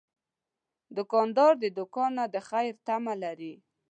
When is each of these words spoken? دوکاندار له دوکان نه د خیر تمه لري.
دوکاندار 0.95 1.53
له 1.61 1.69
دوکان 1.77 2.11
نه 2.19 2.25
د 2.33 2.35
خیر 2.49 2.73
تمه 2.87 3.13
لري. 3.23 3.53